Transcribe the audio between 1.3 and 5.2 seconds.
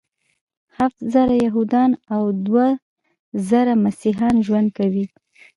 یهودان او دوه زره مسیحیان ژوند کوي.